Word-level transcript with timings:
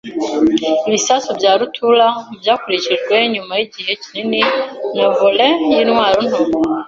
ibisasu 0.87 1.29
bya 1.39 1.51
rutura 1.59 2.07
byakurikijwe 2.39 3.15
nyuma 3.33 3.53
yigihe 3.59 3.93
kinini 4.03 4.41
na 4.97 5.05
volley 5.17 5.53
yintwaro 5.71 6.21
nto. 6.29 6.39